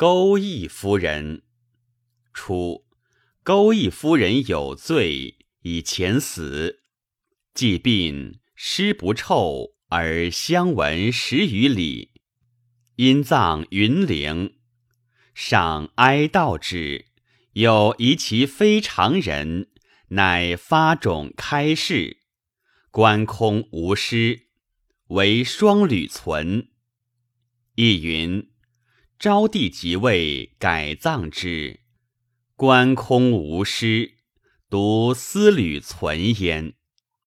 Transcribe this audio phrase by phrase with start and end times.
[0.00, 1.42] 钩弋夫人。
[2.32, 2.86] 初，
[3.42, 6.84] 钩弋夫人有罪，以前死。
[7.52, 12.12] 既病，尸不臭，而相闻十余里。
[12.96, 14.54] 因葬云陵。
[15.34, 17.04] 上哀悼之，
[17.52, 19.68] 有疑其非常人，
[20.08, 22.22] 乃发种开示。
[22.90, 24.46] 观空无尸，
[25.08, 26.70] 唯双履存。
[27.74, 28.49] 亦云：
[29.20, 31.80] 昭帝即位，改葬之。
[32.56, 34.14] 观空无尸，
[34.70, 36.72] 独丝履存焉。